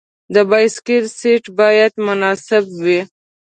د 0.33 0.35
بایسکل 0.49 1.03
سیټ 1.19 1.43
باید 1.59 1.93
مناسب 2.07 2.63
وي. 2.83 2.99